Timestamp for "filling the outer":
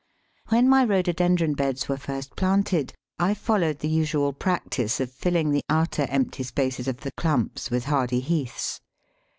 5.11-6.07